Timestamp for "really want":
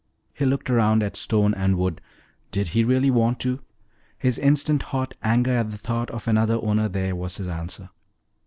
2.83-3.39